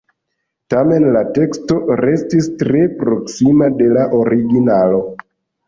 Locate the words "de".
3.83-3.93